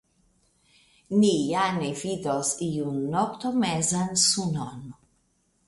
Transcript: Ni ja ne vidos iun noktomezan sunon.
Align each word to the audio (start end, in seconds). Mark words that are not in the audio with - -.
Ni 1.17 1.33
ja 1.49 1.65
ne 1.75 1.91
vidos 1.99 2.51
iun 2.69 2.97
noktomezan 3.19 4.13
sunon. 4.27 4.85